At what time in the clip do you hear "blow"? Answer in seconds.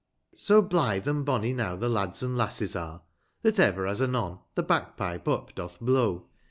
5.79-6.25